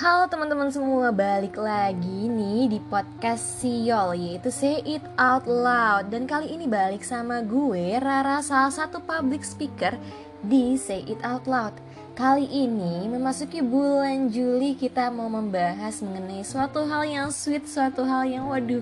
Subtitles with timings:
[0.00, 6.08] Halo teman-teman semua, balik lagi nih di podcast Siol yaitu Say It Out Loud.
[6.08, 9.92] Dan kali ini balik sama gue, Rara, salah satu public speaker
[10.40, 11.76] di Say It Out Loud.
[12.16, 18.24] Kali ini memasuki bulan Juli kita mau membahas mengenai suatu hal yang sweet, suatu hal
[18.24, 18.80] yang waduh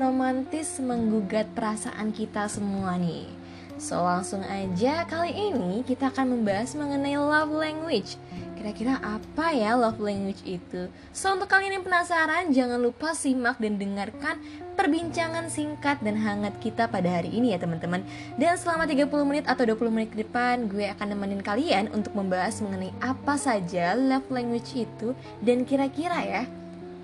[0.00, 3.28] romantis menggugat perasaan kita semua nih.
[3.76, 8.16] So langsung aja kali ini kita akan membahas mengenai love language
[8.64, 10.88] Kira-kira apa ya love language itu?
[11.12, 14.40] So untuk kalian yang penasaran, jangan lupa simak dan dengarkan
[14.72, 18.00] perbincangan singkat dan hangat kita pada hari ini ya teman-teman
[18.40, 22.64] Dan selama 30 menit atau 20 menit ke depan, gue akan nemenin kalian untuk membahas
[22.64, 25.12] mengenai apa saja love language itu
[25.44, 26.48] Dan kira-kira ya,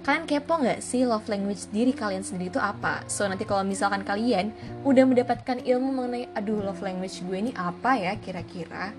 [0.08, 3.04] kalian kepo nggak sih love language diri kalian sendiri itu apa?
[3.04, 8.00] So nanti kalau misalkan kalian udah mendapatkan ilmu mengenai aduh love language gue ini apa
[8.00, 8.96] ya kira-kira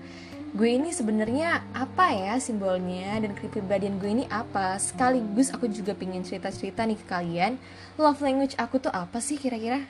[0.52, 4.76] gue ini sebenarnya apa ya simbolnya dan kepribadian gue ini apa?
[4.76, 7.56] Sekaligus aku juga pengen cerita-cerita nih ke kalian.
[7.96, 9.80] Love language aku tuh apa sih kira-kira?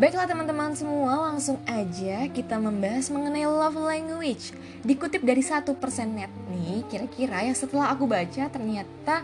[0.00, 4.56] Baiklah teman-teman semua, langsung aja kita membahas mengenai love language.
[4.80, 9.20] Dikutip dari satu persen net nih, kira-kira yang setelah aku baca ternyata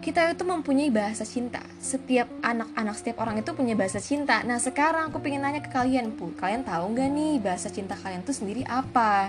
[0.00, 1.60] kita itu mempunyai bahasa cinta.
[1.76, 4.40] Setiap anak-anak, setiap orang itu punya bahasa cinta.
[4.42, 6.32] Nah sekarang aku pengen nanya ke kalian, Pu.
[6.40, 9.28] Kalian tahu nggak nih bahasa cinta kalian tuh sendiri apa?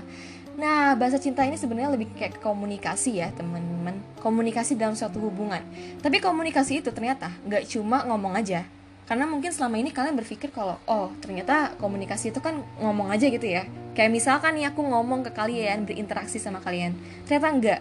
[0.51, 4.03] Nah, bahasa cinta ini sebenarnya lebih kayak komunikasi ya, teman-teman.
[4.19, 5.63] Komunikasi dalam suatu hubungan.
[6.03, 8.67] Tapi komunikasi itu ternyata nggak cuma ngomong aja.
[9.07, 13.43] Karena mungkin selama ini kalian berpikir kalau, oh ternyata komunikasi itu kan ngomong aja gitu
[13.43, 13.67] ya.
[13.91, 16.95] Kayak misalkan nih aku ngomong ke kalian, berinteraksi sama kalian.
[17.27, 17.79] Ternyata enggak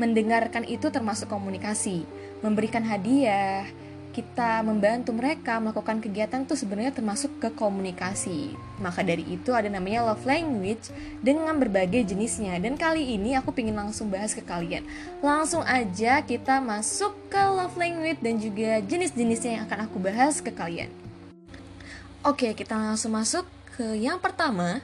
[0.00, 2.08] mendengarkan itu termasuk komunikasi
[2.40, 3.68] memberikan hadiah
[4.10, 8.58] kita membantu mereka melakukan kegiatan itu sebenarnya termasuk ke komunikasi.
[8.82, 10.90] Maka dari itu ada namanya love language
[11.22, 12.58] dengan berbagai jenisnya.
[12.58, 14.82] Dan kali ini aku ingin langsung bahas ke kalian.
[15.22, 20.50] Langsung aja kita masuk ke love language dan juga jenis-jenisnya yang akan aku bahas ke
[20.50, 20.90] kalian.
[22.26, 23.46] Oke, kita langsung masuk
[23.78, 24.82] ke yang pertama.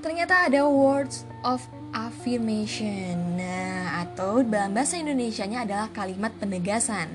[0.00, 1.60] Ternyata ada words of
[1.92, 3.36] affirmation.
[3.36, 7.08] Nah, atau dalam bahasa Indonesianya adalah kalimat penegasan.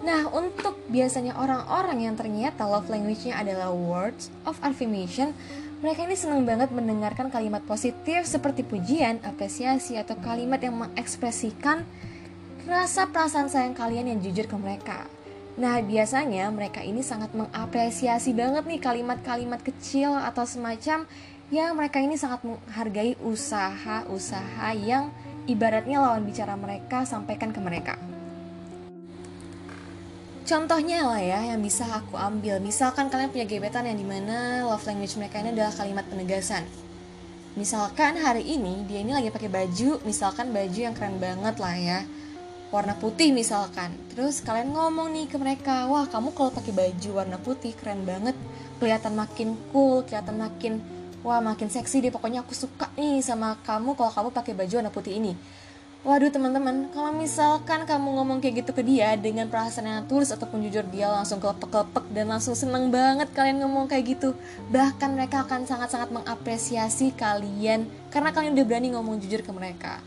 [0.00, 5.36] Nah, untuk biasanya orang-orang yang ternyata love language-nya adalah words of affirmation,
[5.84, 11.84] mereka ini senang banget mendengarkan kalimat positif seperti pujian, apresiasi, atau kalimat yang mengekspresikan
[12.64, 15.04] rasa perasaan sayang kalian yang jujur ke mereka.
[15.60, 21.04] Nah, biasanya mereka ini sangat mengapresiasi banget nih kalimat-kalimat kecil atau semacam
[21.50, 25.10] ya mereka ini sangat menghargai usaha-usaha yang
[25.50, 27.94] ibaratnya lawan bicara mereka sampaikan ke mereka.
[30.46, 34.82] Contohnya lah ya yang bisa aku ambil, misalkan kalian punya gebetan yang di mana love
[34.82, 36.66] language mereka ini adalah kalimat penegasan.
[37.54, 41.98] Misalkan hari ini dia ini lagi pakai baju, misalkan baju yang keren banget lah ya,
[42.74, 43.94] warna putih misalkan.
[44.14, 48.34] Terus kalian ngomong nih ke mereka, wah kamu kalau pakai baju warna putih keren banget,
[48.82, 50.82] kelihatan makin cool, kelihatan makin
[51.26, 54.92] wah makin seksi deh pokoknya aku suka nih sama kamu kalau kamu pakai baju warna
[54.92, 55.34] putih ini
[56.00, 60.64] Waduh teman-teman, kalau misalkan kamu ngomong kayak gitu ke dia dengan perasaan yang tulus ataupun
[60.64, 64.32] jujur dia langsung kelepek-kelepek dan langsung seneng banget kalian ngomong kayak gitu.
[64.72, 70.00] Bahkan mereka akan sangat-sangat mengapresiasi kalian karena kalian udah berani ngomong jujur ke mereka.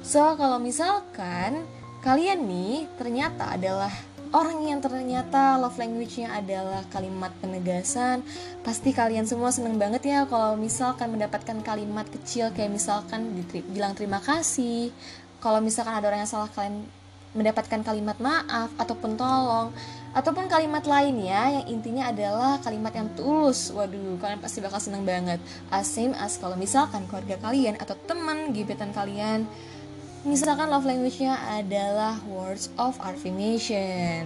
[0.00, 1.68] So, kalau misalkan
[2.00, 3.92] kalian nih ternyata adalah
[4.34, 8.26] orang yang ternyata love language-nya adalah kalimat penegasan
[8.66, 13.30] pasti kalian semua seneng banget ya kalau misalkan mendapatkan kalimat kecil kayak misalkan
[13.70, 14.90] bilang terima kasih.
[15.38, 16.82] Kalau misalkan ada orang yang salah kalian
[17.36, 19.70] mendapatkan kalimat maaf ataupun tolong.
[20.14, 23.74] Ataupun kalimat lainnya yang intinya adalah kalimat yang tulus.
[23.74, 25.42] Waduh kalian pasti bakal seneng banget.
[25.68, 29.44] As same as kalau misalkan keluarga kalian atau teman gebetan kalian
[30.24, 34.24] Misalkan love language-nya adalah words of affirmation.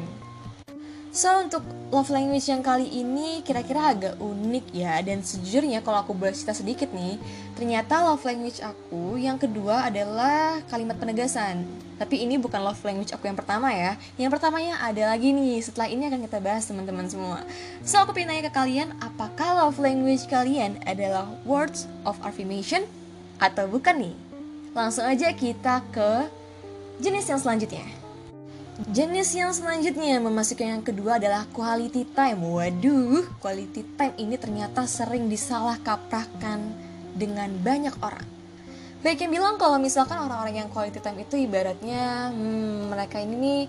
[1.10, 6.12] So untuk love language yang kali ini kira-kira agak unik ya Dan sejujurnya kalau aku
[6.14, 7.16] boleh cerita sedikit nih
[7.56, 11.64] Ternyata love language aku yang kedua adalah kalimat penegasan
[11.96, 15.88] Tapi ini bukan love language aku yang pertama ya Yang pertamanya ada lagi nih Setelah
[15.88, 17.42] ini akan kita bahas teman-teman semua
[17.82, 22.84] So aku pengen nanya ke kalian Apakah love language kalian adalah words of affirmation
[23.40, 24.27] Atau bukan nih?
[24.78, 26.30] Langsung aja kita ke
[27.02, 27.82] jenis yang selanjutnya.
[28.94, 32.46] Jenis yang selanjutnya memasuki yang kedua adalah quality time.
[32.46, 36.62] Waduh, quality time ini ternyata sering disalah kaprahkan
[37.18, 38.22] dengan banyak orang.
[39.02, 43.62] Baik yang bilang kalau misalkan orang-orang yang quality time itu ibaratnya hmm, mereka ini nih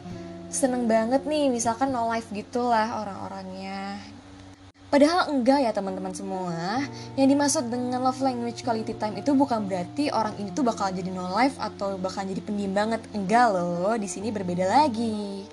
[0.53, 3.97] seneng banget nih misalkan no life gitulah orang-orangnya
[4.89, 6.81] Padahal enggak ya teman-teman semua.
[7.13, 11.13] Yang dimaksud dengan love language quality time itu bukan berarti orang ini tuh bakal jadi
[11.13, 13.01] no life atau bakal jadi pendiam banget.
[13.13, 15.45] Enggak loh, di sini berbeda lagi.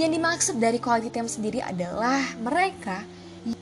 [0.00, 3.04] Yang dimaksud dari quality time sendiri adalah mereka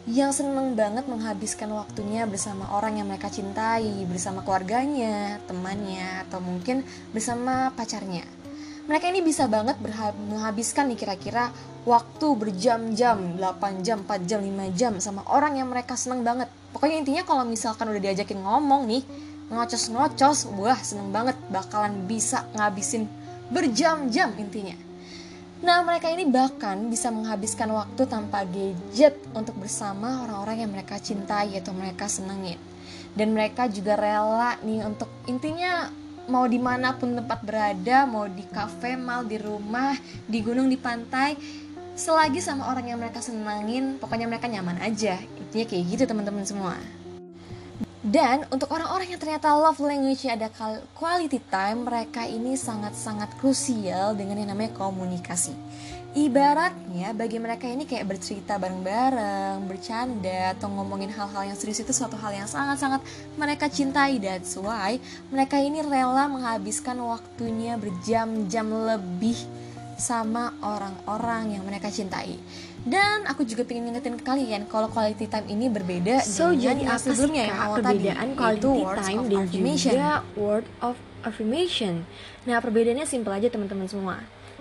[0.06, 6.86] yang seneng banget menghabiskan waktunya bersama orang yang mereka cintai, bersama keluarganya, temannya, atau mungkin
[7.10, 8.22] bersama pacarnya
[8.86, 9.76] mereka ini bisa banget
[10.30, 11.50] menghabiskan nih kira-kira
[11.86, 17.02] waktu berjam-jam 8 jam, 4 jam, 5 jam sama orang yang mereka seneng banget pokoknya
[17.02, 19.02] intinya kalau misalkan udah diajakin ngomong nih
[19.50, 23.06] ngocos-ngocos wah seneng banget bakalan bisa ngabisin
[23.50, 24.86] berjam-jam intinya
[25.56, 31.56] Nah, mereka ini bahkan bisa menghabiskan waktu tanpa gadget untuk bersama orang-orang yang mereka cintai
[31.56, 32.60] atau mereka senengin.
[33.16, 35.88] Dan mereka juga rela nih untuk intinya
[36.26, 39.94] mau di mana pun tempat berada mau di kafe mal di rumah
[40.26, 41.38] di gunung di pantai
[41.96, 46.76] selagi sama orang yang mereka senangin pokoknya mereka nyaman aja intinya kayak gitu teman-teman semua
[48.06, 50.46] dan untuk orang-orang yang ternyata love language-nya ada
[50.94, 55.50] quality time, mereka ini sangat-sangat krusial dengan yang namanya komunikasi.
[56.16, 62.16] Ibaratnya bagi mereka ini kayak bercerita bareng-bareng, bercanda, atau ngomongin hal-hal yang serius itu suatu
[62.16, 63.04] hal yang sangat-sangat
[63.36, 64.16] mereka cintai.
[64.16, 64.96] That's why
[65.28, 69.36] mereka ini rela menghabiskan waktunya berjam-jam lebih
[70.00, 72.40] sama orang-orang yang mereka cintai.
[72.80, 76.96] Dan aku juga pengen ngingetin ke kalian kalau quality time ini berbeda so, dengan jadi
[76.96, 79.44] sebelumnya yang awal perbedaan tadi, quality time dan
[79.76, 82.08] juga word of affirmation.
[82.48, 84.16] Nah, perbedaannya simpel aja teman-teman semua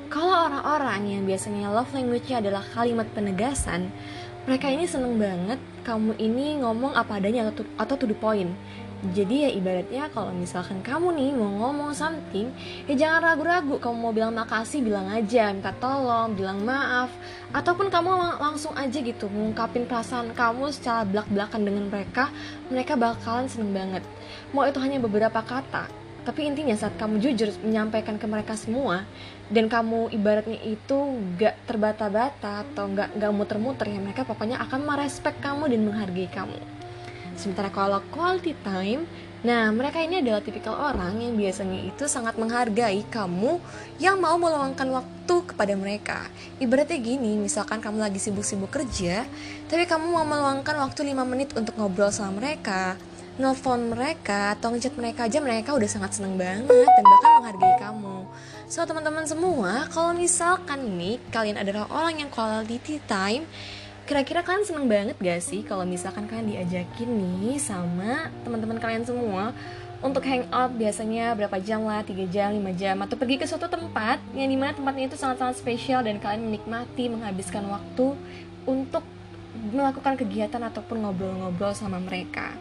[0.10, 3.90] kalau orang-orang yang biasanya love language-nya adalah kalimat penegasan,
[4.46, 8.54] mereka ini seneng banget kamu ini ngomong apa adanya atau, atau to the point.
[9.13, 12.50] Jadi ya ibaratnya kalau misalkan kamu nih mau ngomong something,
[12.90, 13.78] ya jangan ragu-ragu.
[13.78, 17.13] Kamu mau bilang makasih, bilang aja, minta tolong, bilang maaf,
[17.54, 22.34] ataupun kamu lang langsung aja gitu mengungkapin perasaan kamu secara belak-belakan dengan mereka,
[22.72, 24.04] mereka bakalan seneng banget.
[24.56, 25.86] Mau itu hanya beberapa kata,
[26.25, 29.06] tapi intinya saat kamu jujur menyampaikan ke mereka semua
[29.54, 35.38] dan kamu ibaratnya itu gak terbata-bata atau gak, gak muter-muter ya mereka pokoknya akan merespek
[35.38, 36.57] kamu dan menghargai kamu.
[37.38, 39.06] Sementara kalau quality time
[39.45, 43.62] nah mereka ini adalah tipikal orang yang biasanya itu sangat menghargai kamu
[44.01, 46.25] yang mau meluangkan waktu kepada mereka.
[46.57, 49.30] Ibaratnya gini misalkan kamu lagi sibuk-sibuk kerja
[49.69, 52.98] tapi kamu mau meluangkan waktu 5 menit untuk ngobrol sama mereka
[53.35, 58.17] nelfon mereka atau ngechat mereka aja mereka udah sangat seneng banget dan bahkan menghargai kamu.
[58.71, 63.43] So teman-teman semua kalau misalkan nih kalian adalah orang yang quality time
[64.07, 69.51] kira-kira kalian seneng banget gak sih kalau misalkan kalian diajakin nih sama teman-teman kalian semua?
[70.03, 72.05] Untuk hangout biasanya berapa jam lah?
[72.05, 72.95] 3 jam 5 jam?
[73.01, 77.09] Atau pergi ke suatu tempat yang di mana tempatnya itu sangat-sangat spesial dan kalian menikmati
[77.09, 78.13] menghabiskan waktu
[78.69, 79.01] untuk
[79.55, 82.53] melakukan kegiatan ataupun ngobrol-ngobrol sama mereka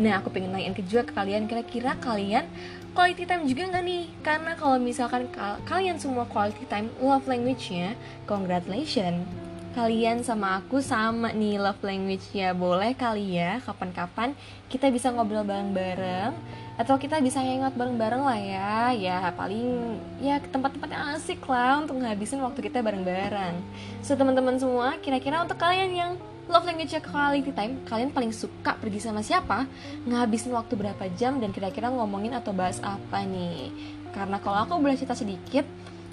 [0.00, 2.48] Nah, aku pengen nanyain ke juga ke kalian, kira-kira kalian
[2.96, 4.04] quality time juga nggak nih?
[4.24, 5.28] Karena kalau misalkan
[5.68, 9.24] kalian semua quality time love language-nya, congratulations.
[9.72, 14.36] Kalian sama aku sama nih love language ya Boleh kali ya kapan-kapan
[14.68, 16.36] kita bisa ngobrol bareng-bareng
[16.76, 21.80] Atau kita bisa hangout bareng-bareng lah ya Ya paling ya ke tempat-tempat yang asik lah
[21.80, 23.56] Untuk ngabisin waktu kita bareng-bareng
[24.04, 26.12] So teman-teman semua kira-kira untuk kalian yang
[26.50, 29.68] love language quality time kalian paling suka pergi sama siapa?
[30.08, 33.70] Ngabisin waktu berapa jam dan kira-kira ngomongin atau bahas apa nih?
[34.10, 35.64] Karena kalau aku boleh cerita sedikit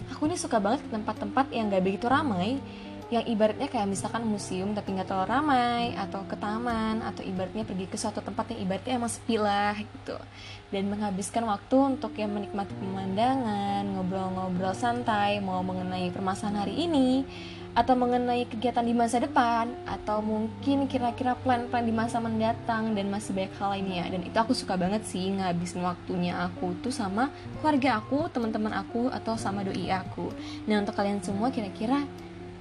[0.10, 2.62] aku ini suka banget ke tempat-tempat yang gak begitu ramai.
[3.10, 7.90] Yang ibaratnya kayak misalkan museum tapi nggak terlalu ramai atau ke taman atau ibaratnya pergi
[7.90, 10.14] ke suatu tempat yang ibaratnya emang sepi lah gitu.
[10.70, 17.26] Dan menghabiskan waktu untuk yang menikmati pemandangan ngobrol-ngobrol santai mau mengenai permasalahan hari ini
[17.80, 23.32] atau mengenai kegiatan di masa depan atau mungkin kira-kira plan-plan di masa mendatang dan masih
[23.32, 24.04] banyak hal lainnya.
[24.12, 27.32] Dan itu aku suka banget sih ngabisin waktunya aku tuh sama
[27.64, 30.28] keluarga aku teman-teman aku atau sama doi aku.
[30.68, 32.04] Nah untuk kalian semua kira-kira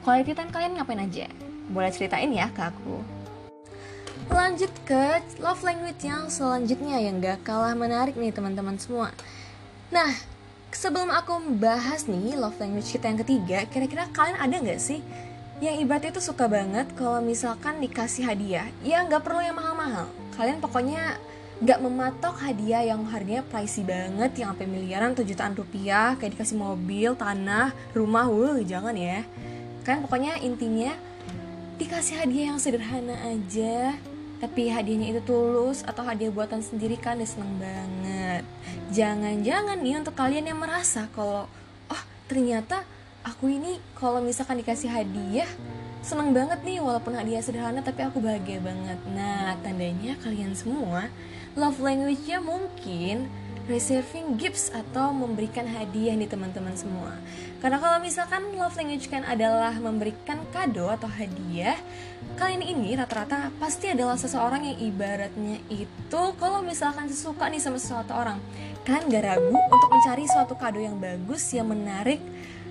[0.07, 1.27] quality time kalian ngapain aja?
[1.67, 3.03] Boleh ceritain ya ke aku.
[4.31, 9.11] Lanjut ke love language yang selanjutnya yang gak kalah menarik nih teman-teman semua.
[9.91, 10.38] Nah
[10.73, 15.01] sebelum aku membahas nih love language kita yang ketiga, kira-kira kalian ada nggak sih
[15.59, 20.07] yang ibarat itu suka banget kalau misalkan dikasih hadiah, ya nggak perlu yang mahal-mahal.
[20.39, 21.19] Kalian pokoknya
[21.59, 26.55] nggak mematok hadiah yang harganya pricey banget, yang sampai miliaran atau jutaan rupiah, kayak dikasih
[26.55, 29.27] mobil, tanah, rumah, wuh jangan ya.
[29.83, 30.95] Kalian pokoknya intinya
[31.83, 33.99] dikasih hadiah yang sederhana aja,
[34.39, 38.43] tapi hadiahnya itu tulus atau hadiah buatan sendiri kan seneng banget
[38.95, 41.51] jangan-jangan nih untuk kalian yang merasa kalau
[41.91, 42.87] oh ternyata
[43.27, 45.51] aku ini kalau misalkan dikasih hadiah
[46.01, 51.11] seneng banget nih walaupun hadiah sederhana tapi aku bahagia banget nah tandanya kalian semua
[51.59, 53.27] love language-nya mungkin
[53.69, 57.13] reserving gifts atau memberikan hadiah nih teman-teman semua.
[57.61, 61.77] Karena kalau misalkan love language kan adalah memberikan kado atau hadiah,
[62.39, 68.15] kalian ini rata-rata pasti adalah seseorang yang ibaratnya itu kalau misalkan suka nih sama sesuatu
[68.15, 68.39] orang,
[68.87, 72.23] kalian gak ragu untuk mencari suatu kado yang bagus yang menarik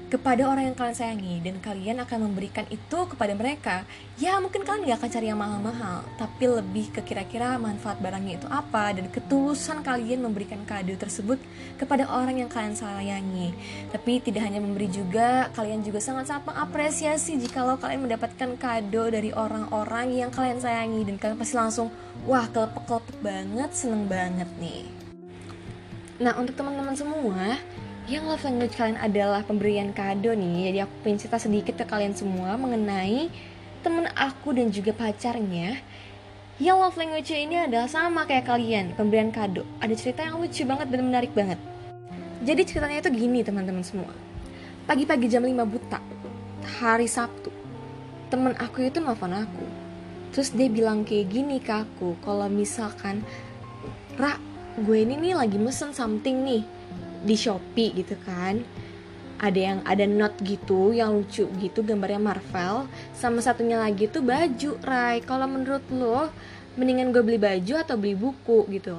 [0.07, 3.83] kepada orang yang kalian sayangi dan kalian akan memberikan itu kepada mereka
[4.15, 8.47] ya mungkin kalian gak akan cari yang mahal-mahal tapi lebih ke kira-kira manfaat barangnya itu
[8.47, 11.39] apa dan ketulusan kalian memberikan kado tersebut
[11.75, 13.51] kepada orang yang kalian sayangi.
[13.91, 19.35] Tapi tidak hanya memberi juga kalian juga sangat-sangat mengapresiasi jika lo kalian mendapatkan kado dari
[19.35, 21.87] orang-orang yang kalian sayangi dan kalian pasti langsung
[22.23, 24.87] wah kelepek-kelepek banget seneng banget nih.
[26.17, 27.61] Nah untuk teman-teman semua
[28.07, 30.71] yang love language kalian adalah pemberian kado nih.
[30.71, 33.27] Jadi aku pengen cerita sedikit ke kalian semua mengenai
[33.83, 35.83] temen aku dan juga pacarnya.
[36.55, 39.67] Yang love language ini adalah sama kayak kalian pemberian kado.
[39.83, 41.59] Ada cerita yang lucu banget dan menarik banget.
[42.47, 44.15] Jadi ceritanya itu gini teman-teman semua.
[44.87, 45.99] Pagi-pagi jam 5 buta
[46.79, 47.51] hari Sabtu
[48.31, 49.67] temen aku itu nelfon aku.
[50.31, 53.19] Terus dia bilang kayak gini ke aku kalau misalkan
[54.15, 54.39] Ra
[54.79, 56.76] gue ini nih lagi mesen something nih
[57.27, 58.63] di Shopee gitu kan.
[59.37, 62.89] Ada yang ada not gitu yang lucu gitu gambarnya Marvel.
[63.13, 65.21] Sama satunya lagi tuh baju Rai.
[65.21, 66.31] Kalau menurut lo
[66.79, 68.97] mendingan gue beli baju atau beli buku gitu?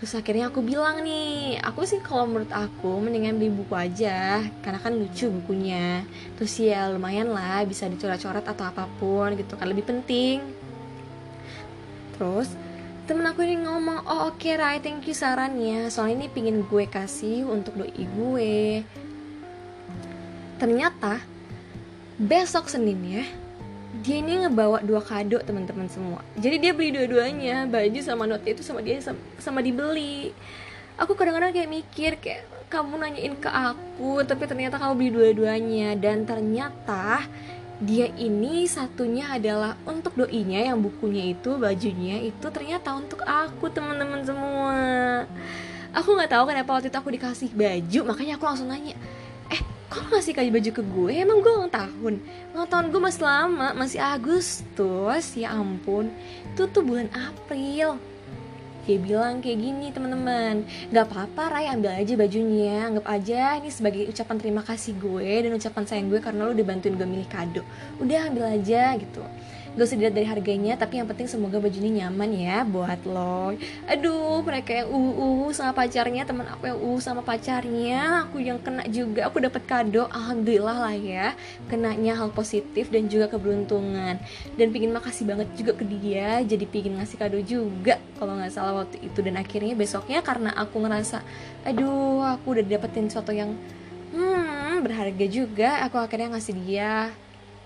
[0.00, 4.42] Terus akhirnya aku bilang nih aku sih kalau menurut aku mendingan beli buku aja.
[4.64, 6.02] Karena kan lucu bukunya.
[6.34, 9.70] Terus ya lumayan lah bisa dicoret-coret atau apa pun gitu kan.
[9.70, 10.42] Lebih penting.
[12.18, 12.50] Terus
[13.10, 15.90] temen aku ini ngomong oh oke okay, Rai thank you sarannya.
[15.90, 18.86] Soalnya ini pingin gue kasih untuk doi gue.
[20.62, 21.18] Ternyata
[22.22, 23.26] besok Senin ya
[24.06, 26.22] dia ini ngebawa dua kado teman-teman semua.
[26.38, 30.30] Jadi dia beli dua-duanya baju sama note itu sama dia sama, sama dibeli.
[30.94, 35.98] Aku kadang-kadang kayak mikir kayak kamu nanyain ke aku tapi ternyata kamu beli dua-duanya.
[35.98, 37.26] Dan ternyata
[37.80, 44.20] dia ini satunya adalah untuk doinya yang bukunya itu bajunya itu ternyata untuk aku teman-teman
[44.20, 44.80] semua.
[45.96, 48.94] Aku nggak tahu kenapa waktu itu aku dikasih baju makanya aku langsung nanya
[49.50, 49.58] eh
[49.90, 51.12] kok ngasih kasih baju ke gue?
[51.24, 52.14] Emang gue ulang tahun?
[52.52, 56.12] Ulang tahun gue masih lama masih Agustus ya ampun.
[56.52, 57.96] Itu tuh bulan April
[58.90, 60.66] dia bilang kayak gini teman-teman.
[60.90, 62.90] Nggak apa-apa Ray ambil aja bajunya.
[62.90, 66.66] Anggap aja ini sebagai ucapan terima kasih gue dan ucapan sayang gue karena lo udah
[66.66, 67.62] bantuin gue milih kado.
[68.02, 69.22] Udah ambil aja gitu
[69.76, 73.54] gak usah dilihat dari harganya tapi yang penting semoga bajunya nyaman ya buat lo.
[73.86, 78.84] Aduh mereka yang uh sama pacarnya teman aku yang uh sama pacarnya aku yang kena
[78.90, 79.30] juga.
[79.30, 81.26] Aku dapat kado alhamdulillah lah ya.
[81.70, 84.18] Kenanya hal positif dan juga keberuntungan.
[84.58, 88.82] Dan pingin makasih banget juga ke dia jadi pingin ngasih kado juga kalau nggak salah
[88.82, 89.22] waktu itu.
[89.22, 91.22] Dan akhirnya besoknya karena aku ngerasa
[91.62, 93.54] aduh aku udah dapetin sesuatu yang
[94.10, 97.12] hmm berharga juga aku akhirnya ngasih dia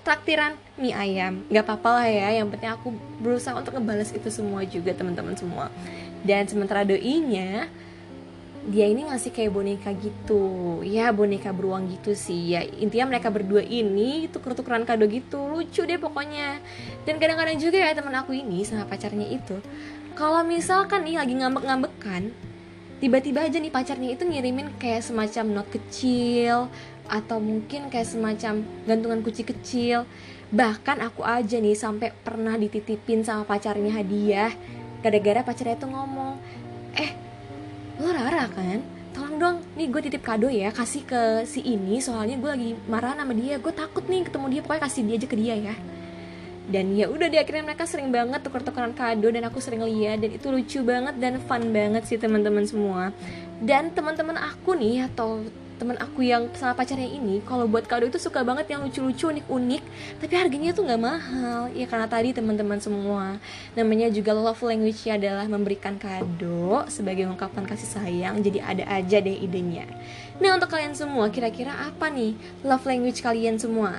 [0.04, 1.42] traktiran mie ayam.
[1.48, 5.72] Nggak apa-apa lah ya yang penting aku berusaha untuk ngebales itu semua juga teman-teman semua.
[6.20, 7.66] Dan sementara doinya
[8.64, 10.80] dia ini ngasih kayak boneka gitu.
[10.84, 12.54] Ya boneka beruang gitu sih.
[12.54, 15.48] Ya intinya mereka berdua ini tuker-tukeran kado gitu.
[15.48, 16.60] Lucu deh pokoknya.
[17.08, 19.56] Dan kadang-kadang juga ya teman aku ini sama pacarnya itu
[20.14, 22.30] kalau misalkan nih lagi ngambek-ngambekan
[23.02, 26.70] tiba-tiba aja nih pacarnya itu ngirimin kayak semacam note kecil
[27.08, 30.08] atau mungkin kayak semacam gantungan kunci kecil.
[30.54, 34.52] Bahkan aku aja nih sampai pernah dititipin sama pacarnya hadiah.
[35.04, 36.40] Gara-gara pacarnya itu ngomong
[36.96, 37.10] eh
[38.00, 38.80] lo Rara kan?
[39.14, 43.14] Tolong dong nih gue titip kado ya kasih ke si ini soalnya gue lagi marah
[43.14, 43.60] sama dia.
[43.60, 45.74] Gue takut nih ketemu dia pokoknya kasih dia aja ke dia ya.
[46.64, 50.24] Dan ya udah di akhirnya mereka sering banget tuker-tukeran kado dan aku sering lihat.
[50.24, 53.12] Dan itu lucu banget dan fun banget sih teman-teman semua.
[53.60, 55.44] Dan teman-teman aku nih atau
[55.74, 59.82] teman aku yang sama pacarnya ini kalau buat kado itu suka banget yang lucu-lucu unik-unik
[60.22, 61.60] tapi harganya tuh nggak mahal.
[61.74, 63.42] Ya karena tadi teman-teman semua
[63.74, 69.34] namanya juga love language adalah memberikan kado sebagai ungkapan kasih sayang jadi ada aja deh
[69.34, 69.86] idenya.
[70.38, 73.98] Nah untuk kalian semua kira-kira apa nih love language kalian semua?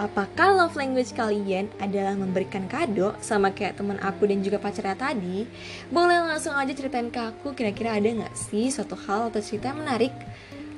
[0.00, 5.44] Apakah love language kalian adalah memberikan kado sama kayak teman aku dan juga pacarnya tadi?
[5.92, 9.84] Boleh langsung aja ceritain ke aku kira-kira ada nggak sih suatu hal atau cerita yang
[9.84, 10.10] menarik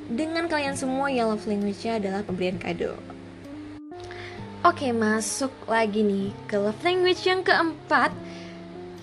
[0.08, 2.96] dengan kalian semua yang love language-nya adalah pemberian kado.
[4.64, 8.12] Oke, masuk lagi nih ke love language yang keempat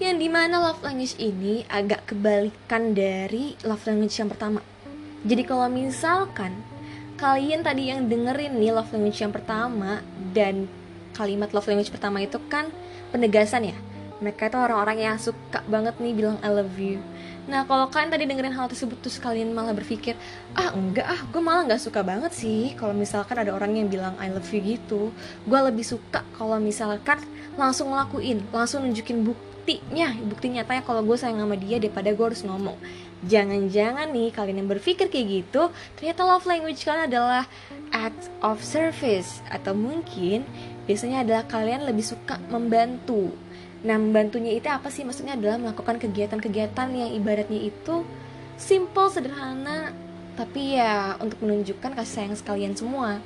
[0.01, 4.65] yang di mana love language ini agak kebalikan dari love language yang pertama.
[5.21, 6.57] Jadi kalau misalkan
[7.21, 10.01] kalian tadi yang dengerin nih love language yang pertama
[10.33, 10.65] dan
[11.13, 12.73] kalimat love language pertama itu kan
[13.13, 13.77] penegasan ya
[14.17, 16.97] mereka itu orang-orang yang suka banget nih bilang I love you
[17.49, 20.13] Nah kalau kalian tadi dengerin hal tersebut terus kalian malah berpikir
[20.53, 24.13] ah enggak ah gue malah nggak suka banget sih kalau misalkan ada orang yang bilang
[24.21, 25.09] I love you gitu.
[25.49, 27.17] Gue lebih suka kalau misalkan
[27.57, 32.45] langsung ngelakuin langsung nunjukin buktinya bukti nyatanya kalau gue sayang sama dia daripada gue harus
[32.45, 32.77] ngomong.
[33.25, 37.49] Jangan-jangan nih kalian yang berpikir kayak gitu ternyata love language kalian adalah
[37.89, 39.41] act of service.
[39.49, 40.45] Atau mungkin
[40.85, 43.33] biasanya adalah kalian lebih suka membantu
[43.81, 45.01] Nah, membantunya itu apa sih?
[45.01, 48.05] Maksudnya adalah melakukan kegiatan-kegiatan yang ibaratnya itu
[48.61, 49.89] simple, sederhana,
[50.37, 53.17] tapi ya untuk menunjukkan kasih sayang sekalian semua.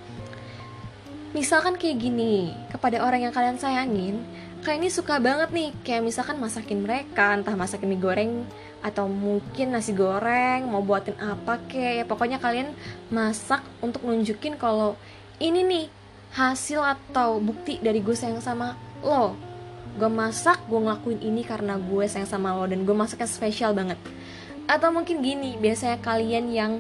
[1.36, 4.24] Misalkan kayak gini, kepada orang yang kalian sayangin,
[4.64, 8.48] kayak ini suka banget nih, kayak misalkan masakin mereka, entah masakin mie goreng
[8.80, 12.72] atau mungkin nasi goreng, mau buatin apa kayak, ya pokoknya kalian
[13.12, 14.96] masak untuk nunjukin kalau
[15.44, 15.86] ini nih
[16.36, 19.36] hasil atau bukti dari gue sayang sama lo
[19.96, 24.00] gue masak gue ngelakuin ini karena gue sayang sama lo dan gue masaknya spesial banget.
[24.68, 26.72] Atau mungkin gini biasanya kalian yang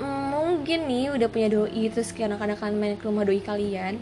[0.00, 4.00] mm, mungkin nih udah punya doi terus anak-anak kalian main ke rumah doi kalian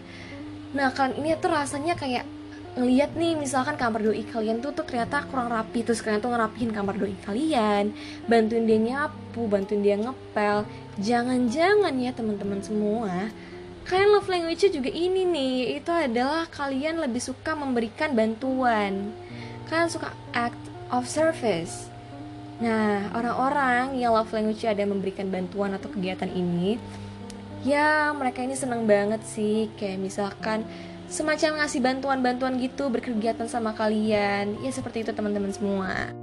[0.72, 2.25] nah kalian ini tuh rasanya kayak
[2.72, 6.72] ngeliat nih misalkan kamar doi kalian tuh tuh ternyata kurang rapi terus kalian tuh ngerapihin
[6.72, 7.92] kamar doi kalian
[8.25, 10.64] bantuin dia nyapu bantuin dia ngepel.
[11.00, 13.32] Jangan-jangan ya teman-teman semua
[13.86, 19.10] kalian love language juga ini nih itu adalah kalian lebih suka memberikan bantuan.
[19.66, 20.58] Kalian suka act
[20.92, 21.90] of service.
[22.62, 26.78] Nah orang-orang yang love language ada memberikan bantuan atau kegiatan ini
[27.62, 29.70] ya mereka ini senang banget sih.
[29.74, 30.62] Kayak misalkan
[31.10, 34.62] semacam ngasih bantuan-bantuan gitu berkegiatan sama kalian.
[34.62, 36.14] Ya seperti itu teman-teman semua.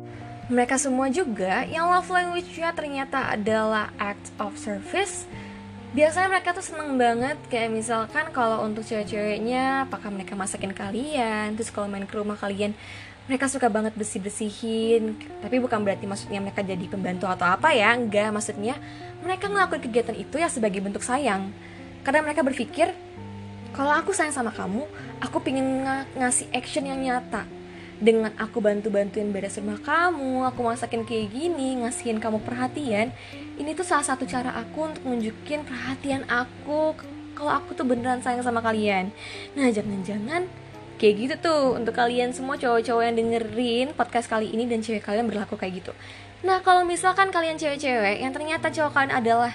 [0.49, 5.29] Mereka semua juga yang love language-nya ternyata adalah act of service
[5.89, 11.73] biasanya mereka tuh seneng banget kayak misalkan kalau untuk cewek-ceweknya apakah mereka masakin kalian terus
[11.73, 12.77] kalau main ke rumah kalian
[13.29, 17.93] mereka suka banget bersih bersihin tapi bukan berarti maksudnya mereka jadi pembantu atau apa ya
[17.93, 18.33] enggak.
[18.33, 18.73] Maksudnya
[19.21, 21.53] mereka ngelakuin kegiatan itu ya sebagai bentuk sayang.
[22.01, 22.89] Karena mereka berpikir
[23.77, 24.81] kalau aku sayang sama kamu
[25.21, 27.45] aku pingin ng ngasih action yang nyata
[27.99, 33.11] dengan aku bantu-bantuin beres rumah kamu, aku masakin kayak gini, ngasihin kamu perhatian,
[33.59, 36.95] ini tuh salah satu cara aku untuk nunjukin perhatian aku
[37.35, 39.11] kalau aku tuh beneran sayang sama kalian.
[39.55, 40.47] Nah, jangan-jangan
[40.99, 45.27] kayak gitu tuh untuk kalian semua cowok-cowok yang dengerin podcast kali ini dan cewek kalian
[45.27, 45.91] berlaku kayak gitu.
[46.43, 49.51] Nah, kalau misalkan kalian cewek-cewek yang ternyata cowok kalian adalah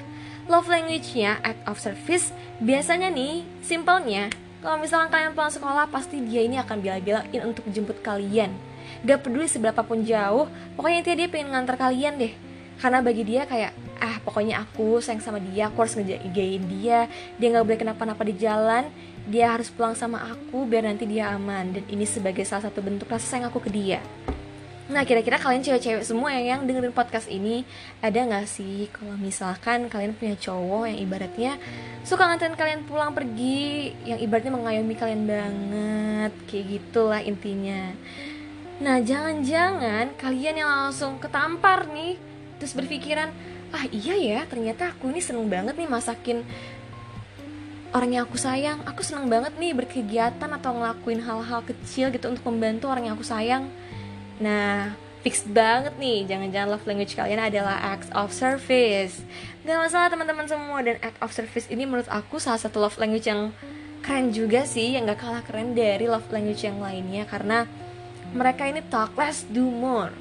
[0.48, 4.28] love language-nya act of service, biasanya nih, simpelnya
[4.64, 8.48] kalau misalkan kalian pulang sekolah, pasti dia ini akan bilang-bilangin untuk jemput kalian.
[9.04, 10.48] Gak peduli seberapa pun jauh,
[10.80, 12.32] pokoknya intinya dia pengen ngantar kalian deh.
[12.80, 17.46] Karena bagi dia kayak, ah pokoknya aku sayang sama dia, aku harus ngejagain dia, dia
[17.52, 18.88] gak boleh kenapa-napa di jalan,
[19.28, 21.76] dia harus pulang sama aku biar nanti dia aman.
[21.76, 24.00] Dan ini sebagai salah satu bentuk rasa sayang aku ke dia.
[24.84, 27.64] Nah kira-kira kalian cewek-cewek semua yang, yang dengerin podcast ini
[28.04, 31.52] Ada gak sih kalau misalkan kalian punya cowok yang ibaratnya
[32.04, 37.96] Suka nganterin kalian pulang pergi Yang ibaratnya mengayomi kalian banget Kayak gitulah intinya.
[38.84, 42.20] Nah jangan-jangan kalian yang langsung ketampar nih
[42.60, 43.32] Terus berpikiran
[43.72, 46.44] Ah iya ya ternyata aku ini seneng banget nih masakin
[47.94, 48.82] orang yang aku sayang.
[48.86, 53.26] Aku seneng banget nih berkegiatan atau ngelakuin hal-hal kecil gitu untuk membantu orang yang aku
[53.26, 53.70] sayang
[54.42, 59.22] Nah, fix banget nih, jangan-jangan love language kalian adalah act of service.
[59.62, 63.24] Gak masalah teman-teman semua dan act of service ini menurut aku salah satu love language
[63.30, 63.54] yang
[64.04, 67.64] keren juga sih, yang gak kalah keren dari love language yang lainnya karena
[68.34, 70.12] mereka ini talk less, do more.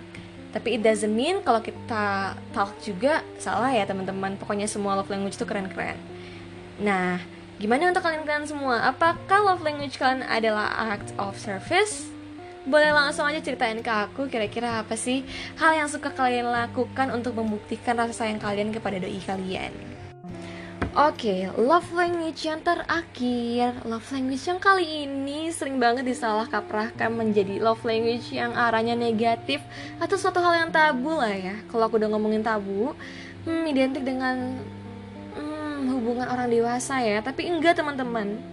[0.54, 4.38] Tapi it doesn't mean kalau kita talk juga salah ya teman-teman.
[4.38, 5.98] Pokoknya semua love language itu keren-keren.
[6.78, 7.18] Nah,
[7.58, 8.86] gimana untuk kalian-kalian semua?
[8.86, 12.13] Apakah love language kalian adalah act of service?
[12.64, 15.28] Boleh langsung aja ceritain ke aku kira-kira apa sih
[15.60, 19.76] hal yang suka kalian lakukan untuk membuktikan rasa sayang kalian kepada doi kalian.
[20.94, 23.82] Oke, okay, love language yang terakhir.
[23.82, 29.58] Love language yang kali ini sering banget disalah kaprahkan menjadi love language yang arahnya negatif
[29.98, 31.58] Atau suatu hal yang tabu lah ya.
[31.66, 32.94] Kalau aku udah ngomongin tabu
[33.50, 34.54] hmm, Identik dengan
[35.34, 37.26] hmm, hubungan orang dewasa ya.
[37.26, 38.53] Tapi enggak teman-teman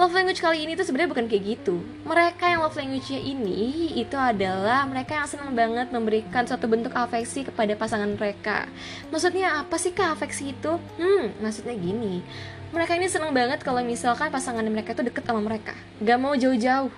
[0.00, 1.84] love language kali ini tuh sebenarnya bukan kayak gitu.
[2.08, 7.44] Mereka yang love language-nya ini itu adalah mereka yang senang banget memberikan suatu bentuk afeksi
[7.44, 8.64] kepada pasangan mereka.
[9.12, 10.80] Maksudnya apa sih kak afeksi itu?
[10.96, 12.24] Hmm, maksudnya gini.
[12.72, 16.88] Mereka ini senang banget kalau misalkan pasangan mereka itu deket sama mereka, gak mau jauh-jauh.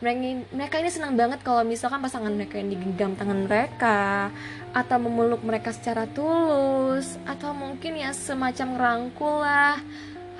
[0.00, 4.32] Mereka, ini senang banget kalau misalkan pasangan mereka yang digenggam tangan mereka
[4.72, 9.76] atau memeluk mereka secara tulus atau mungkin ya semacam ngerangkul lah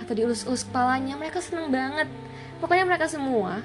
[0.00, 2.08] atau dielus-elus kepalanya mereka seneng banget
[2.58, 3.60] pokoknya mereka semua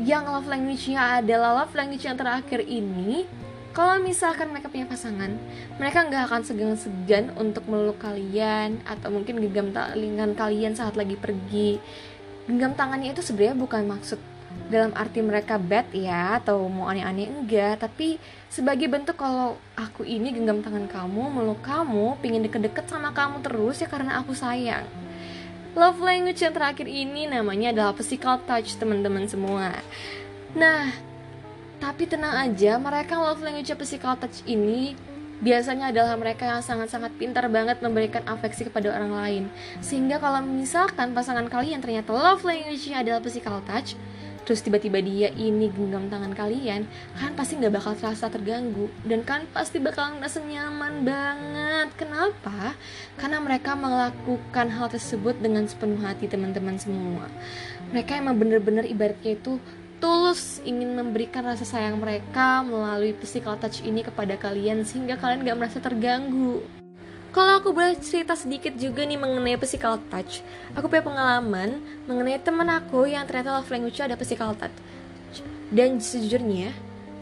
[0.00, 3.28] yang love language-nya adalah love language yang terakhir ini
[3.70, 5.30] kalau misalkan mereka punya pasangan,
[5.78, 11.78] mereka nggak akan segan-segan untuk meluk kalian atau mungkin genggam tangan kalian saat lagi pergi.
[12.50, 14.18] Genggam tangannya itu sebenarnya bukan maksud
[14.66, 18.18] dalam arti mereka bad ya atau mau aneh-aneh enggak, tapi
[18.50, 23.78] sebagai bentuk kalau aku ini genggam tangan kamu, meluk kamu, pingin deket-deket sama kamu terus
[23.78, 24.82] ya karena aku sayang.
[25.70, 29.78] Love language yang terakhir ini namanya adalah physical touch teman-teman semua.
[30.58, 30.90] Nah,
[31.78, 34.98] tapi tenang aja, mereka love language physical touch ini
[35.40, 39.44] biasanya adalah mereka yang sangat-sangat pintar banget memberikan afeksi kepada orang lain.
[39.80, 43.96] Sehingga kalau misalkan pasangan kalian ternyata love language-nya adalah physical touch,
[44.44, 49.44] terus tiba-tiba dia ini genggam tangan kalian, kan pasti nggak bakal terasa terganggu dan kan
[49.50, 51.88] pasti bakal ngerasa nyaman banget.
[51.96, 52.74] Kenapa?
[53.20, 57.28] Karena mereka melakukan hal tersebut dengan sepenuh hati teman-teman semua.
[57.92, 59.60] Mereka emang bener-bener ibaratnya itu
[60.00, 65.58] tulus ingin memberikan rasa sayang mereka melalui physical touch ini kepada kalian sehingga kalian gak
[65.60, 66.79] merasa terganggu.
[67.30, 70.42] Kalau aku boleh cerita sedikit juga nih mengenai physical touch,
[70.74, 71.78] aku punya pengalaman
[72.10, 74.74] mengenai temen aku yang ternyata love language ada physical touch.
[75.70, 76.74] Dan sejujurnya,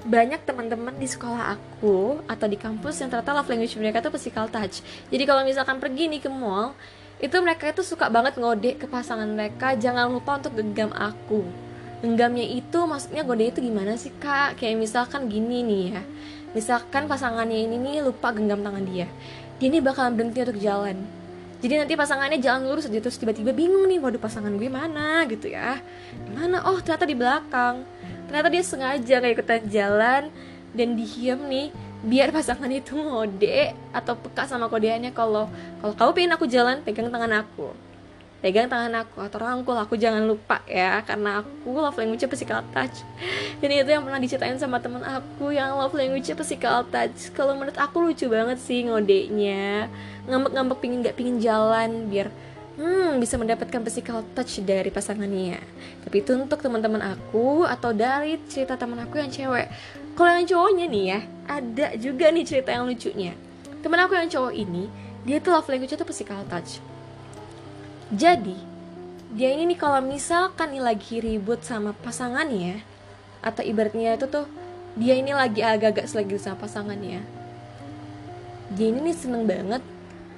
[0.09, 4.49] banyak teman-teman di sekolah aku atau di kampus yang ternyata love language mereka tuh physical
[4.49, 4.81] touch.
[5.13, 6.73] Jadi kalau misalkan pergi nih ke mall,
[7.21, 11.45] itu mereka itu suka banget ngode ke pasangan mereka, jangan lupa untuk genggam aku.
[12.01, 14.57] Genggamnya itu maksudnya gode itu gimana sih kak?
[14.57, 16.03] Kayak misalkan gini nih ya.
[16.57, 19.05] Misalkan pasangannya ini nih lupa genggam tangan dia
[19.59, 20.97] dia ini bakalan berhenti untuk jalan.
[21.59, 25.27] Jadi nanti pasangannya jalan lurus aja terus tiba-tiba bingung nih waduh pasangan gue mana?
[25.27, 25.83] gitu ya.
[26.31, 26.63] Mana?
[26.71, 27.83] Oh ternyata di belakang.
[28.31, 30.23] Ternyata dia sengaja kayak ikutan jalan
[30.71, 31.69] dan diem nih
[31.99, 35.51] biar pasangan itu ngode atau peka sama kodeannya kalau
[35.83, 37.75] kalau kamu pengen aku jalan pegang tangan aku
[38.39, 43.03] pegang tangan aku atau rangkul aku jangan lupa ya karena aku love language physical touch.
[43.59, 47.35] Dan itu yang pernah diceritain sama temen aku yang love language physical touch.
[47.35, 49.91] Kalau menurut aku lucu banget sih ngodenya.
[50.31, 52.31] Ngambek-ngambek pingin gak pingin jalan biar
[52.79, 55.59] hmm bisa mendapatkan physical touch dari pasangannya.
[56.07, 59.67] Tapi itu untuk teman-teman aku atau dari cerita teman aku yang cewek.
[60.15, 61.21] Kalau yang cowoknya nih ya
[61.51, 63.35] ada juga nih cerita yang lucunya.
[63.83, 64.87] Temen aku yang cowok ini
[65.27, 66.79] dia tuh love language tuh physical touch
[68.09, 68.57] jadi,
[69.37, 72.81] dia ini nih kalau misalkan nih lagi ribut sama pasangannya
[73.45, 74.49] atau ibaratnya itu tuh
[74.97, 77.21] dia ini lagi agak-agak selagi sama pasangannya.
[78.73, 79.85] Dia ini nih seneng banget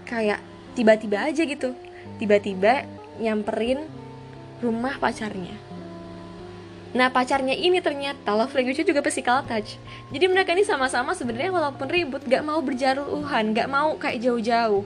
[0.02, 0.42] kayak
[0.74, 1.70] tiba-tiba aja gitu.
[2.18, 2.90] Tiba-tiba
[3.22, 3.86] nyamperin
[4.58, 5.54] rumah pacarnya.
[6.90, 9.78] Nah pacarnya ini ternyata love language juga physical touch
[10.10, 14.82] Jadi mereka ini sama-sama sebenarnya walaupun ribut gak mau berjaruhan Gak mau kayak jauh-jauh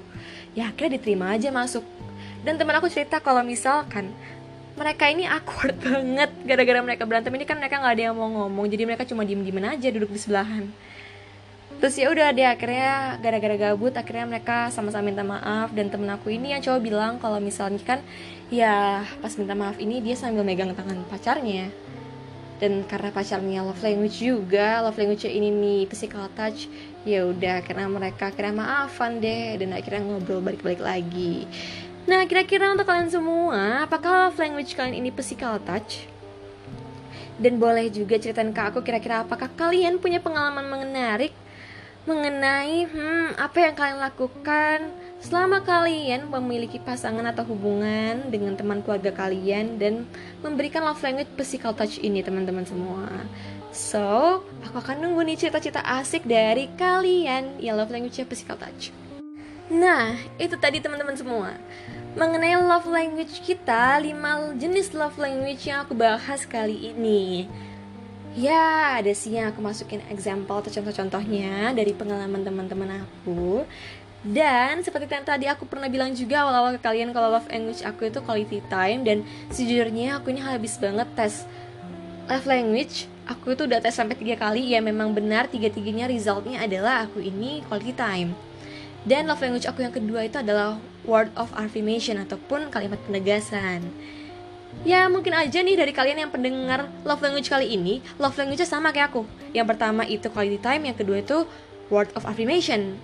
[0.52, 1.80] Ya akhirnya diterima aja masuk
[2.44, 4.12] dan teman aku cerita kalau misalkan
[4.74, 7.32] mereka ini awkward banget gara-gara mereka berantem.
[7.32, 10.12] Ini kan mereka nggak ada yang mau ngomong jadi mereka cuma diem dieman aja duduk
[10.12, 10.68] di sebelahan.
[11.82, 15.72] Terus ya udah deh akhirnya gara-gara gabut akhirnya mereka sama-sama minta maaf.
[15.72, 18.00] Dan temen aku ini yang cowok bilang kalau misalnya kan
[18.52, 21.70] ya pas minta maaf ini dia sambil megang tangan pacarnya.
[22.58, 26.70] Dan karena pacarnya love language juga love language ini nih physical touch
[27.02, 29.58] ya udah karena mereka akhirnya maafan deh.
[29.58, 31.46] Dan akhirnya ngobrol balik-balik lagi
[32.04, 36.04] Nah, kira-kira untuk kalian semua, apakah love language kalian ini physical touch?
[37.40, 41.32] Dan boleh juga ceritain ke aku kira-kira apakah kalian punya pengalaman menarik
[42.04, 44.92] mengenai hmm, apa yang kalian lakukan
[45.24, 50.04] selama kalian memiliki pasangan atau hubungan dengan teman keluarga kalian dan
[50.44, 53.08] memberikan love language physical touch ini teman-teman semua.
[53.72, 58.92] So, aku akan nunggu nih cerita-cerita asik dari kalian yang love language physical touch.
[59.72, 61.56] Nah, itu tadi teman-teman semua.
[62.14, 67.50] Mengenai love language kita, 5 jenis love language yang aku bahas kali ini.
[68.38, 73.66] Ya, ada sih yang aku masukin example atau contoh-contohnya dari pengalaman teman-teman aku.
[74.22, 78.06] Dan seperti yang tadi aku pernah bilang juga awal-awal ke kalian kalau love language aku
[78.06, 81.42] itu quality time dan sejujurnya aku ini habis banget tes
[82.30, 87.04] love language aku itu udah tes sampai tiga kali ya memang benar tiga-tiganya resultnya adalah
[87.04, 88.32] aku ini quality time
[89.04, 93.84] dan love language aku yang kedua itu adalah word of affirmation ataupun kalimat penegasan.
[94.82, 98.90] Ya mungkin aja nih dari kalian yang pendengar love language kali ini Love language sama
[98.90, 99.22] kayak aku.
[99.54, 101.38] Yang pertama itu quality time Yang kedua itu
[101.94, 102.98] word of affirmation.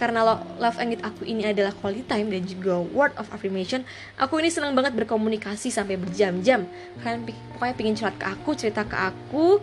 [0.00, 0.24] Karena
[0.56, 3.84] love language aku ini adalah quality time Dan juga word of affirmation
[4.16, 6.64] Aku ini senang banget berkomunikasi sampai berjam-jam.
[7.04, 9.60] Kalian pokoknya pengen curhat ke aku Cerita ke aku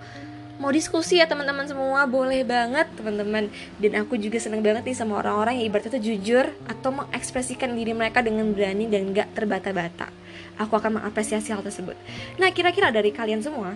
[0.62, 3.50] mau diskusi ya teman-teman semua boleh banget teman-teman
[3.82, 7.92] dan aku juga seneng banget nih sama orang-orang yang ibaratnya tuh jujur atau mengekspresikan diri
[7.98, 10.24] mereka dengan berani dan gak terbata-bata
[10.58, 11.98] aku akan mengapresiasi hal tersebut.
[12.38, 13.74] Nah, kira-kira dari kalian semua,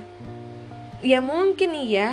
[1.01, 2.09] ya mungkin nih ya,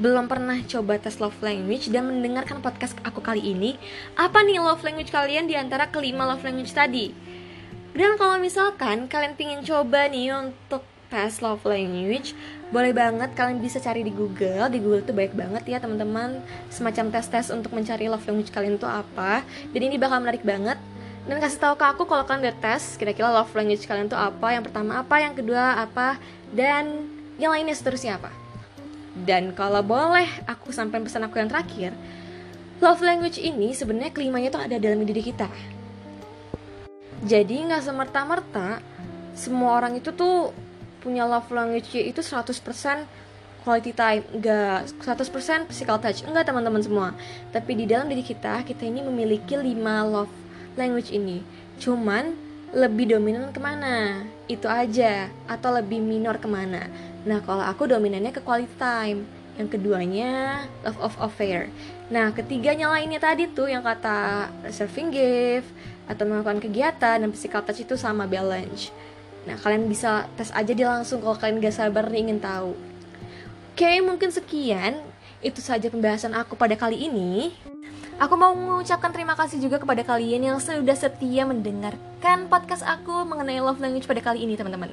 [0.00, 3.76] belum pernah coba tes love language dan mendengarkan podcast aku kali ini,
[4.16, 7.12] apa nih love language kalian di antara kelima love language tadi?
[7.90, 12.32] Dan kalau misalkan kalian pingin coba nih untuk tes love language,
[12.70, 14.70] boleh banget kalian bisa cari di Google.
[14.70, 16.38] Di Google tuh baik banget ya teman-teman,
[16.70, 19.42] semacam tes-tes untuk mencari love language kalian itu apa.
[19.74, 20.78] Dan ini bakal menarik banget
[21.28, 24.56] dan kasih tahu ke aku kalau kalian udah tes kira-kira love language kalian tuh apa
[24.56, 26.16] yang pertama apa yang kedua apa
[26.50, 28.32] dan yang lainnya seterusnya apa
[29.28, 31.92] dan kalau boleh aku sampai pesan aku yang terakhir
[32.80, 35.46] love language ini sebenarnya kelimanya tuh ada dalam diri kita
[37.20, 38.80] jadi nggak semerta-merta
[39.36, 40.56] semua orang itu tuh
[41.00, 42.60] punya love language itu 100%
[43.64, 44.24] quality time.
[44.32, 46.24] Enggak 100% physical touch.
[46.24, 47.08] Enggak teman-teman semua.
[47.52, 49.76] Tapi di dalam diri kita kita ini memiliki 5
[50.08, 50.32] love
[50.76, 51.44] language ini.
[51.80, 52.36] Cuman
[52.70, 54.24] lebih dominan ke mana?
[54.46, 55.28] Itu aja.
[55.48, 56.88] Atau lebih minor ke mana?
[57.26, 59.24] Nah kalau aku dominannya ke quality time.
[59.58, 61.68] Yang keduanya love of affair.
[62.08, 65.68] Nah ketiganya lainnya tadi tuh yang kata serving gift
[66.08, 68.90] atau melakukan kegiatan dan physical touch itu sama balance
[69.48, 72.76] nah kalian bisa tes aja dia langsung kalau kalian gak sabar nih ingin tahu
[73.72, 75.00] oke mungkin sekian
[75.40, 77.56] itu saja pembahasan aku pada kali ini
[78.20, 83.64] Aku mau mengucapkan terima kasih juga kepada kalian yang sudah setia mendengarkan podcast aku mengenai
[83.64, 84.92] love language pada kali ini, teman-teman.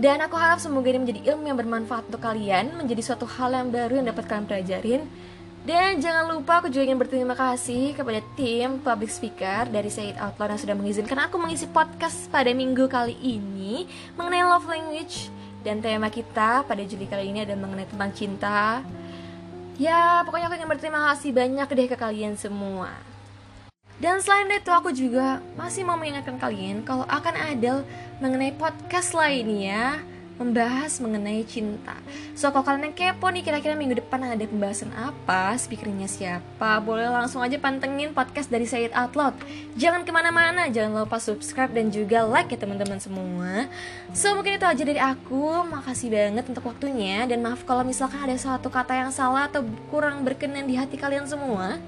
[0.00, 3.68] Dan aku harap semoga ini menjadi ilmu yang bermanfaat untuk kalian, menjadi suatu hal yang
[3.68, 5.04] baru yang dapat kalian pelajarin.
[5.66, 10.18] Dan jangan lupa aku juga ingin berterima kasih kepada tim public speaker dari Say It
[10.22, 15.26] Out Loud yang sudah mengizinkan aku mengisi podcast pada minggu kali ini mengenai love language.
[15.66, 18.86] Dan tema kita pada Juli kali ini adalah mengenai tentang cinta,
[19.76, 22.96] Ya, pokoknya aku ingin berterima kasih banyak deh ke kalian semua.
[24.00, 27.84] Dan selain itu aku juga masih mau mengingatkan kalian kalau akan ada
[28.20, 30.00] mengenai podcast lainnya
[30.36, 31.96] membahas mengenai cinta.
[32.36, 37.08] So kalau kalian yang kepo nih kira-kira minggu depan ada pembahasan apa, speakernya siapa, boleh
[37.08, 39.36] langsung aja pantengin podcast dari Sayed Out Loud.
[39.80, 43.64] Jangan ke mana-mana, jangan lupa subscribe dan juga like ya teman-teman semua.
[44.12, 48.36] So mungkin itu aja dari aku, makasih banget untuk waktunya dan maaf kalau misalkan ada
[48.36, 51.80] satu kata yang salah atau kurang berkenan di hati kalian semua.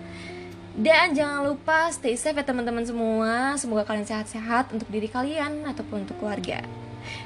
[0.78, 3.58] Dan jangan lupa stay safe ya teman-teman semua.
[3.58, 6.62] Semoga kalian sehat-sehat untuk diri kalian ataupun untuk keluarga.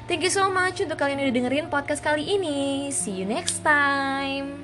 [0.07, 2.89] Thank you so much untuk kalian yang udah dengerin podcast kali ini.
[2.91, 4.62] See you next time.